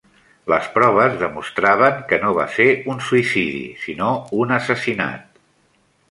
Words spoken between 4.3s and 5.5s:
un assassinat.